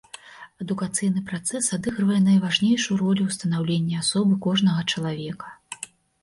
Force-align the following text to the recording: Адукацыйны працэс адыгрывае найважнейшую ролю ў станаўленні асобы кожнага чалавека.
Адукацыйны 0.63 1.21
працэс 1.31 1.67
адыгрывае 1.77 2.17
найважнейшую 2.29 2.97
ролю 3.03 3.23
ў 3.27 3.31
станаўленні 3.37 3.95
асобы 4.03 4.33
кожнага 4.47 4.81
чалавека. 4.95 5.47